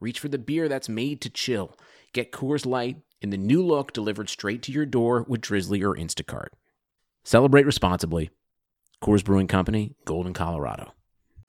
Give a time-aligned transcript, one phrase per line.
[0.00, 1.76] reach for the beer that's made to chill.
[2.12, 5.94] Get Coors Light in the new look delivered straight to your door with Drizly or
[5.94, 6.48] Instacart.
[7.22, 8.30] Celebrate responsibly.
[9.02, 10.92] Coors Brewing Company, Golden, Colorado.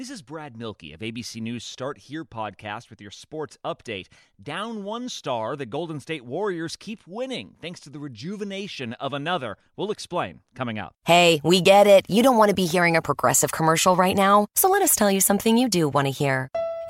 [0.01, 4.07] This is Brad Mielke of ABC News Start Here podcast with your sports update.
[4.41, 9.57] Down one star, the Golden State Warriors keep winning thanks to the rejuvenation of another.
[9.77, 10.95] We'll explain coming up.
[11.05, 12.07] Hey, we get it.
[12.09, 14.47] You don't want to be hearing a progressive commercial right now.
[14.55, 16.49] So let us tell you something you do want to hear.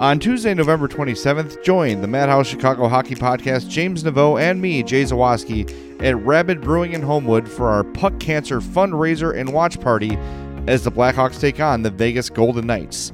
[0.00, 5.02] On Tuesday, November 27th, join the Madhouse Chicago Hockey Podcast, James Neveau, and me, Jay
[5.02, 5.68] Zawaski,
[6.00, 10.16] at Rabid Brewing in Homewood for our Puck Cancer fundraiser and watch party
[10.68, 13.10] as the Blackhawks take on the Vegas Golden Knights.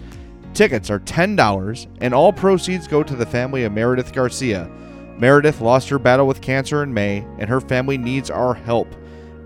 [0.53, 4.71] Tickets are $10, and all proceeds go to the family of Meredith Garcia.
[5.17, 8.95] Meredith lost her battle with cancer in May, and her family needs our help.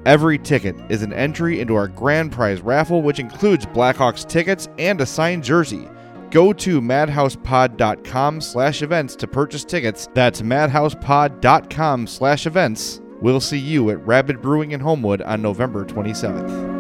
[0.04, 5.00] Every ticket is an entry into our grand prize raffle, which includes Blackhawks tickets and
[5.00, 5.88] a signed jersey.
[6.30, 10.08] Go to madhousepod.com slash events to purchase tickets.
[10.14, 13.00] That's madhousepod.com slash events.
[13.20, 16.78] We'll see you at Rabid Brewing in Homewood on November 27th.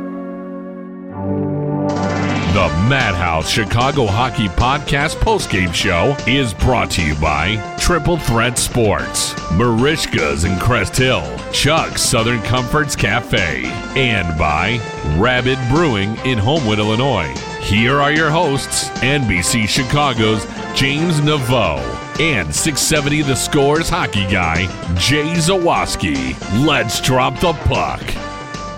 [2.54, 9.34] The Madhouse Chicago Hockey Podcast postgame show is brought to you by Triple Threat Sports,
[9.52, 13.64] Merichka's in Crest Hill, Chuck's Southern Comforts Cafe,
[13.96, 14.80] and by
[15.18, 17.32] Rabid Brewing in Homewood, Illinois.
[17.68, 21.78] Here are your hosts, NBC Chicago's James Neveau
[22.18, 24.64] and 670 The Scores hockey guy,
[24.94, 26.34] Jay Zawaski.
[26.66, 28.00] Let's drop the puck.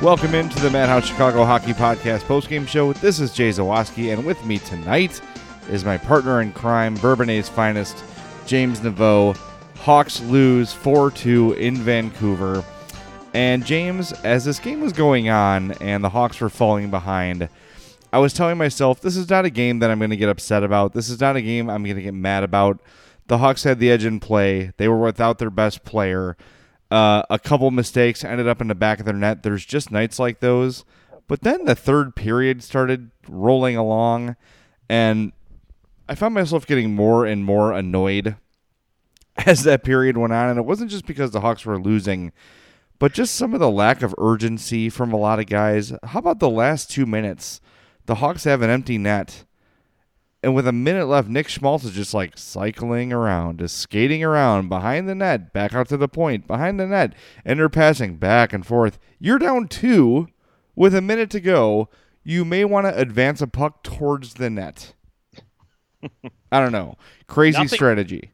[0.03, 2.93] Welcome into the Madhouse Chicago Hockey Podcast postgame show.
[2.95, 5.21] This is Jay Zawaski, and with me tonight
[5.71, 8.03] is my partner in crime, Bourbonnais' finest,
[8.45, 9.37] James Neveau.
[9.77, 12.65] Hawks lose 4 2 in Vancouver.
[13.35, 17.49] And James, as this game was going on and the Hawks were falling behind,
[18.13, 20.65] I was telling myself, this is not a game that I'm going to get upset
[20.65, 20.93] about.
[20.93, 22.81] This is not a game I'm going to get mad about.
[23.29, 24.73] The Hawks had the edge in play.
[24.77, 26.37] They were without their best player.
[26.91, 29.45] Uh, a couple mistakes ended up in the back of their net.
[29.45, 30.85] There's just nights like those.
[31.29, 34.35] But then the third period started rolling along,
[34.89, 35.31] and
[36.09, 38.35] I found myself getting more and more annoyed
[39.47, 40.49] as that period went on.
[40.49, 42.33] And it wasn't just because the Hawks were losing,
[42.99, 45.93] but just some of the lack of urgency from a lot of guys.
[46.03, 47.61] How about the last two minutes?
[48.11, 49.45] The Hawks have an empty net.
[50.43, 54.69] And with a minute left, Nick Schmaltz is just like cycling around, just skating around
[54.69, 58.53] behind the net, back out to the point, behind the net, and they're passing back
[58.53, 58.99] and forth.
[59.21, 60.27] You're down two
[60.75, 61.89] with a minute to go.
[62.25, 64.93] You may want to advance a puck towards the net.
[66.51, 66.97] I don't know.
[67.29, 68.33] Crazy Nothing- strategy.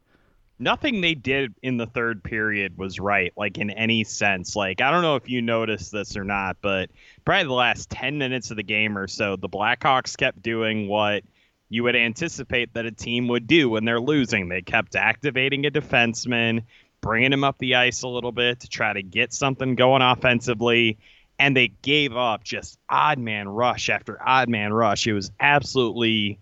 [0.58, 4.56] Nothing they did in the third period was right, like in any sense.
[4.56, 6.90] Like, I don't know if you noticed this or not, but
[7.24, 11.22] probably the last 10 minutes of the game or so, the Blackhawks kept doing what
[11.68, 14.48] you would anticipate that a team would do when they're losing.
[14.48, 16.62] They kept activating a defenseman,
[17.00, 20.98] bringing him up the ice a little bit to try to get something going offensively.
[21.38, 25.06] And they gave up just odd man rush after odd man rush.
[25.06, 26.38] It was absolutely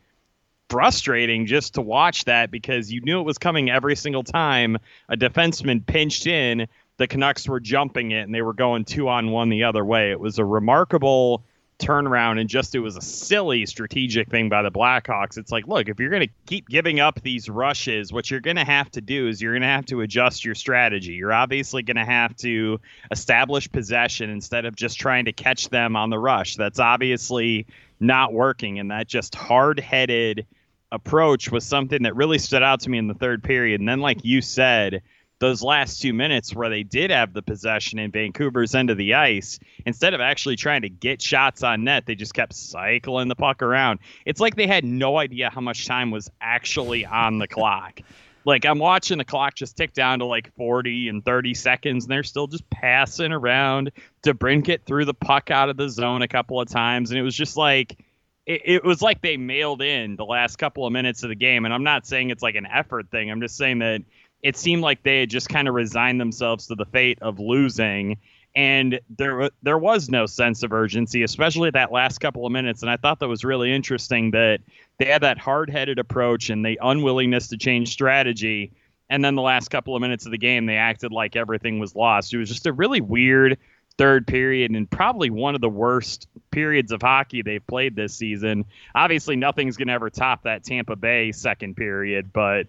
[0.69, 4.79] frustrating just to watch that because you knew it was coming every single time
[5.09, 6.67] a defenseman pinched in.
[6.97, 10.11] The Canucks were jumping it and they were going two on one the other way.
[10.11, 11.45] It was a remarkable
[11.79, 15.37] turnaround and just it was a silly strategic thing by the Blackhawks.
[15.37, 18.57] It's like, look, if you're going to keep giving up these rushes, what you're going
[18.57, 21.15] to have to do is you're going to have to adjust your strategy.
[21.15, 25.97] You're obviously going to have to establish possession instead of just trying to catch them
[25.97, 26.57] on the rush.
[26.57, 27.67] That's obviously
[28.01, 30.47] not working, and that just hard-headed
[30.93, 33.81] approach was something that really stood out to me in the third period.
[33.81, 35.03] And then, like you said
[35.41, 39.15] those last two minutes where they did have the possession in Vancouver's end of the
[39.15, 43.35] ice, instead of actually trying to get shots on net, they just kept cycling the
[43.35, 43.99] puck around.
[44.25, 48.01] It's like they had no idea how much time was actually on the clock.
[48.45, 52.11] Like I'm watching the clock just tick down to like 40 and 30 seconds, and
[52.11, 53.93] they're still just passing around.
[54.23, 57.35] DeBrincat threw the puck out of the zone a couple of times, and it was
[57.35, 57.99] just like
[58.47, 61.65] it, it was like they mailed in the last couple of minutes of the game.
[61.65, 63.31] And I'm not saying it's like an effort thing.
[63.31, 64.03] I'm just saying that
[64.43, 68.19] it seemed like they had just kind of resigned themselves to the fate of losing
[68.55, 72.83] and there there was no sense of urgency especially that last couple of minutes.
[72.83, 74.61] And i thought that was really interesting that
[74.99, 78.73] they had that hard-headed approach and the unwillingness to change strategy.
[79.11, 81.95] And then the last couple of minutes of the game they acted like everything was
[81.95, 82.33] lost.
[82.33, 83.59] It was just a really weird
[83.97, 88.65] third period and probably one of the worst periods of hockey they've played this season.
[88.95, 92.67] Obviously nothing's going to ever top that tampa bay second period but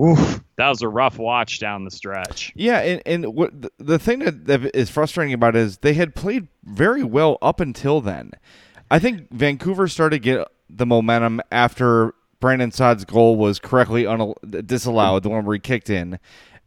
[0.00, 2.52] Oof, that was a rough watch down the stretch.
[2.54, 6.14] Yeah, and, and what the thing that, that is frustrating about it is they had
[6.14, 8.32] played very well up until then.
[8.90, 14.36] I think Vancouver started to get the momentum after Brandon Saad's goal was correctly unal-
[14.66, 16.18] disallowed, the one where he kicked in,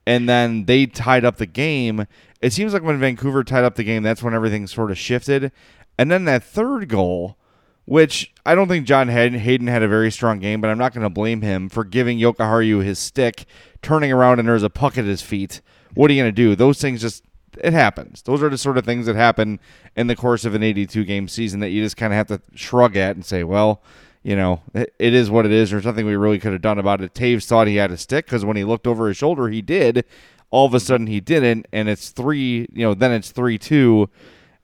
[0.05, 2.05] and then they tied up the game.
[2.41, 5.51] It seems like when Vancouver tied up the game, that's when everything sort of shifted.
[5.97, 7.37] And then that third goal,
[7.85, 11.03] which I don't think John Hayden had a very strong game, but I'm not going
[11.03, 13.45] to blame him for giving Yokoharu his stick,
[13.81, 15.61] turning around and there's a puck at his feet.
[15.93, 16.55] What are you going to do?
[16.55, 17.23] Those things just
[17.61, 18.21] it happens.
[18.23, 19.59] Those are the sort of things that happen
[19.95, 22.41] in the course of an 82 game season that you just kind of have to
[22.55, 23.81] shrug at and say, well,
[24.23, 25.69] you know, it, it is what it is.
[25.69, 27.13] There's nothing we really could have done about it.
[27.13, 30.05] Toews thought he had a stick because when he looked over his shoulder, he did.
[30.49, 32.67] All of a sudden, he didn't, and it's three.
[32.71, 34.09] You know, then it's three two,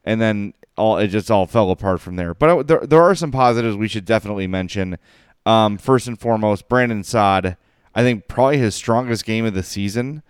[0.05, 2.33] and then all it just all fell apart from there.
[2.33, 4.97] But there there are some positives we should definitely mention.
[5.45, 7.57] Um, first and foremost, Brandon Saad.
[7.95, 10.21] I think probably his strongest game of the season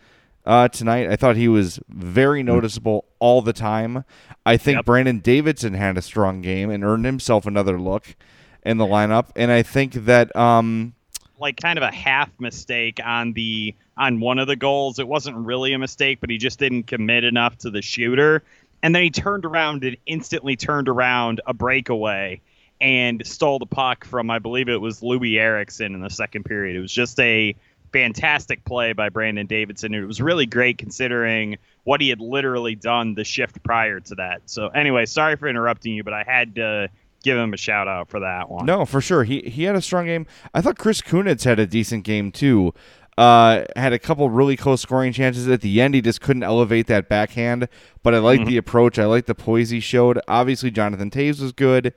[0.45, 1.09] uh, tonight.
[1.09, 4.05] I thought he was very noticeable all the time.
[4.45, 4.85] I think yep.
[4.85, 8.15] Brandon Davidson had a strong game and earned himself another look
[8.63, 9.27] in the lineup.
[9.35, 10.95] And I think that um,
[11.39, 14.99] like kind of a half mistake on the on one of the goals.
[14.99, 18.43] It wasn't really a mistake, but he just didn't commit enough to the shooter
[18.81, 22.41] and then he turned around and instantly turned around a breakaway
[22.81, 26.75] and stole the puck from I believe it was Loui Eriksson in the second period.
[26.75, 27.55] It was just a
[27.91, 29.93] fantastic play by Brandon Davidson.
[29.93, 34.43] It was really great considering what he had literally done the shift prior to that.
[34.45, 36.89] So anyway, sorry for interrupting you, but I had to
[37.23, 38.65] give him a shout out for that one.
[38.65, 39.23] No, for sure.
[39.23, 40.25] He he had a strong game.
[40.53, 42.73] I thought Chris Kunitz had a decent game too.
[43.19, 45.93] Uh, had a couple really close scoring chances at the end.
[45.93, 47.67] He just couldn't elevate that backhand.
[48.01, 48.49] But I like mm-hmm.
[48.49, 48.97] the approach.
[48.97, 50.21] I like the poise he showed.
[50.29, 51.93] Obviously, Jonathan Toews was good.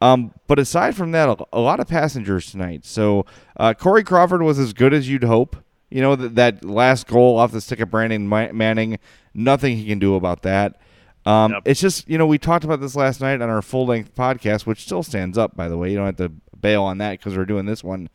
[0.00, 2.84] Um, but aside from that, a, a, lot of passengers tonight.
[2.84, 3.26] So
[3.56, 5.56] uh, Corey Crawford was as good as you'd hope.
[5.90, 9.00] You know that that last goal off the stick of Brandon Manning,
[9.34, 10.80] nothing he can do about that.
[11.26, 11.62] Um, yep.
[11.64, 14.66] It's just you know we talked about this last night on our full length podcast,
[14.66, 15.90] which still stands up by the way.
[15.90, 18.08] You don't have to bail on that because we're doing this one.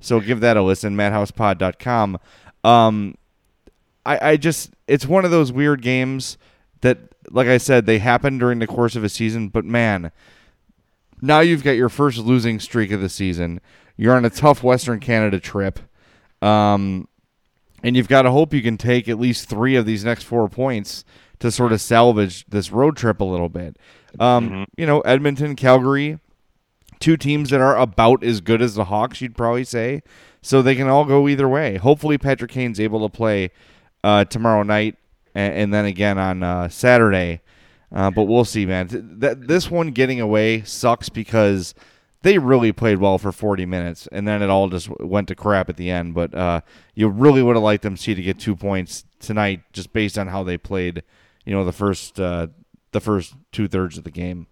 [0.00, 2.18] So give that a listen, madhousepod.com.
[2.64, 3.14] Um,
[4.04, 6.38] I, I just, it's one of those weird games
[6.80, 6.98] that,
[7.30, 10.10] like I said, they happen during the course of a season, but man,
[11.20, 13.60] now you've got your first losing streak of the season.
[13.96, 15.78] You're on a tough Western Canada trip.
[16.42, 17.06] Um,
[17.82, 20.48] and you've got to hope you can take at least three of these next four
[20.48, 21.04] points
[21.40, 23.76] to sort of salvage this road trip a little bit.
[24.18, 24.62] Um, mm-hmm.
[24.76, 26.18] You know, Edmonton, Calgary,
[27.00, 30.02] two teams that are about as good as the Hawks, you'd probably say.
[30.42, 31.76] So they can all go either way.
[31.76, 33.50] Hopefully, Patrick Kane's able to play
[34.04, 34.96] uh, tomorrow night
[35.34, 37.40] and, and, then again on uh, Saturday.
[37.92, 38.88] Uh, but we'll see, man.
[38.88, 41.74] Th- this one getting away sucks because
[42.22, 45.68] they really played well for 40 minutes, and then it all just went to crap
[45.68, 46.14] at the end.
[46.14, 46.60] But uh,
[46.94, 50.28] you really would have liked them see to get two points tonight, just based on
[50.28, 51.02] how they played.
[51.44, 52.48] You know, the first uh,
[52.92, 54.46] the first two thirds of the game.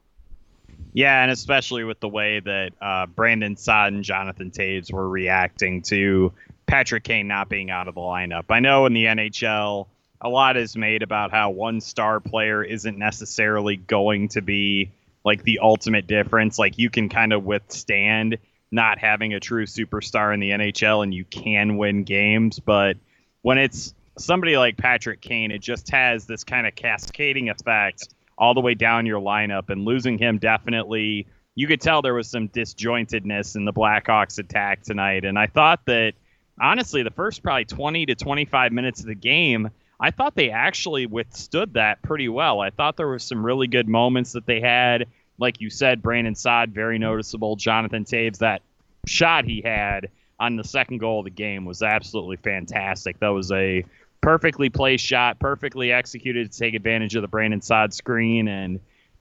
[0.99, 5.83] Yeah, and especially with the way that uh, Brandon Saad and Jonathan Toews were reacting
[5.83, 6.33] to
[6.67, 8.47] Patrick Kane not being out of the lineup.
[8.49, 9.87] I know in the NHL,
[10.21, 14.91] a lot is made about how one star player isn't necessarily going to be
[15.25, 16.59] like the ultimate difference.
[16.59, 18.39] Like you can kind of withstand
[18.73, 22.97] not having a true superstar in the NHL and you can win games, but
[23.43, 28.55] when it's somebody like Patrick Kane, it just has this kind of cascading effect all
[28.55, 31.27] the way down your lineup, and losing him definitely.
[31.55, 35.85] You could tell there was some disjointedness in the Blackhawks attack tonight, and I thought
[35.87, 36.15] that
[36.61, 41.07] honestly, the first probably 20 to 25 minutes of the game, I thought they actually
[41.07, 42.61] withstood that pretty well.
[42.61, 45.07] I thought there were some really good moments that they had.
[45.39, 47.57] Like you said, Brandon Saad, very noticeable.
[47.57, 48.63] Jonathan Toews, that
[49.07, 50.09] shot he had
[50.41, 53.19] on the second goal of the game was absolutely fantastic.
[53.19, 53.85] That was a
[54.21, 58.49] perfectly placed shot, perfectly executed to take advantage of the Brandon Saad screen.
[58.49, 58.81] And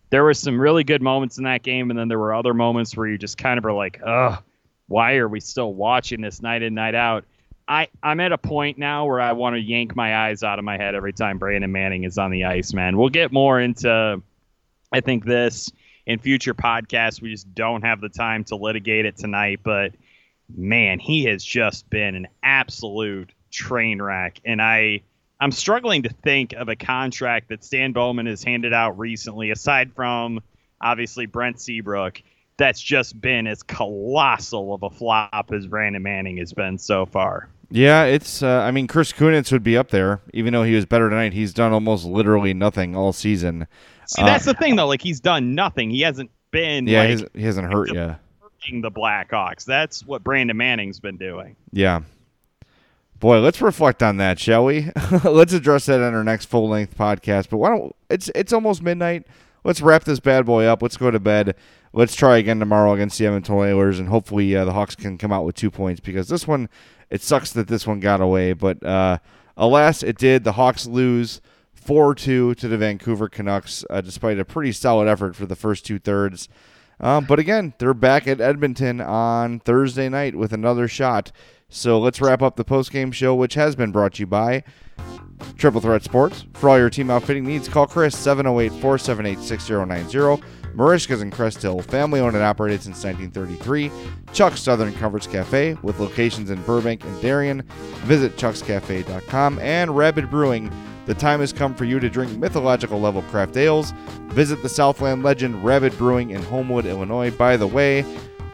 [0.09, 1.89] there were some really good moments in that game.
[1.89, 4.41] And then there were other moments where you just kind of are like, ugh,
[4.87, 7.25] why are we still watching this night in, night out?
[7.67, 10.63] I, I'm at a point now where I want to yank my eyes out of
[10.63, 12.97] my head every time Brandon Manning is on the ice, man.
[12.97, 14.21] We'll get more into,
[14.91, 15.69] I think, this
[16.05, 17.21] in future podcasts.
[17.21, 19.59] We just don't have the time to litigate it tonight.
[19.63, 19.91] But
[20.55, 24.39] man, he has just been an absolute train wreck.
[24.45, 25.01] And I,
[25.39, 29.93] I'm struggling to think of a contract that Stan Bowman has handed out recently, aside
[29.93, 30.41] from
[30.81, 32.21] obviously Brent Seabrook
[32.57, 37.49] that's just been as colossal of a flop as Brandon Manning has been so far.
[37.69, 38.41] Yeah, it's.
[38.41, 41.33] Uh, I mean, Chris Kunitz would be up there, even though he was better tonight.
[41.33, 43.67] He's done almost literally nothing all season.
[44.07, 44.87] See, that's uh, the thing, though.
[44.87, 45.89] Like he's done nothing.
[45.89, 46.87] He hasn't been.
[46.87, 48.15] Yeah, like, he hasn't hurt Yeah,
[48.71, 49.65] the Blackhawks.
[49.65, 51.55] That's what Brandon Manning's been doing.
[51.73, 52.01] Yeah.
[53.19, 54.91] Boy, let's reflect on that, shall we?
[55.23, 57.49] let's address that in our next full length podcast.
[57.49, 59.25] But why don't it's it's almost midnight.
[59.63, 60.81] Let's wrap this bad boy up.
[60.81, 61.55] Let's go to bed
[61.93, 65.31] let's try again tomorrow against the Edmonton Oilers, and hopefully uh, the Hawks can come
[65.31, 66.69] out with two points because this one,
[67.09, 69.17] it sucks that this one got away, but uh,
[69.57, 70.43] alas, it did.
[70.43, 71.41] The Hawks lose
[71.73, 75.85] 4 2 to the Vancouver Canucks, uh, despite a pretty solid effort for the first
[75.85, 76.47] two thirds.
[76.99, 81.31] Um, but again, they're back at Edmonton on Thursday night with another shot.
[81.69, 84.63] So let's wrap up the post-game show, which has been brought to you by
[85.57, 86.45] Triple Threat Sports.
[86.53, 90.43] For all your team outfitting needs, call Chris 708 478 6090
[90.77, 93.91] Merichka's in Crest Hill, family owned and operated since 1933.
[94.31, 97.63] Chuck's Southern Comforts Cafe, with locations in Burbank and Darien.
[98.05, 99.59] Visit chuckscafe.com.
[99.59, 100.71] And Rabid Brewing,
[101.05, 103.91] the time has come for you to drink mythological level craft ales.
[104.27, 107.31] Visit the Southland legend Rabid Brewing in Homewood, Illinois.
[107.31, 108.05] By the way,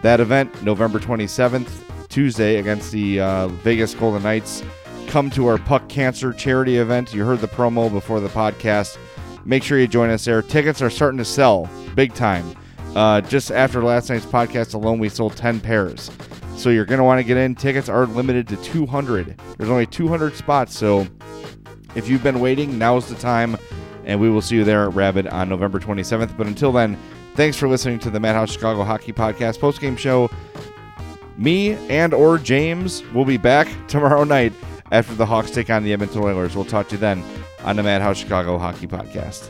[0.02, 4.64] that event, November 27th, Tuesday, against the uh, Vegas Golden Knights.
[5.08, 7.12] Come to our Puck Cancer charity event.
[7.12, 8.98] You heard the promo before the podcast.
[9.46, 10.44] Make sure you join us there.
[10.44, 12.56] Tickets are starting to sell big time.
[12.96, 16.12] Uh, just after last night's podcast alone, we sold 10 pairs.
[16.56, 17.56] So you're going to want to get in.
[17.56, 19.36] Tickets are limited to 200.
[19.58, 20.78] There's only 200 spots.
[20.78, 21.08] So
[21.96, 23.58] if you've been waiting, now's the time.
[24.06, 26.38] And we will see you there at Rabid on November 27th.
[26.38, 26.96] But until then,
[27.34, 30.30] thanks for listening to the Madhouse Chicago Hockey Podcast postgame show.
[31.38, 34.54] Me and or James will be back tomorrow night
[34.92, 36.56] after the Hawks take on the Edmonton Oilers.
[36.56, 37.24] We'll talk to you then
[37.64, 39.50] on the Madhouse Chicago Hockey Podcast.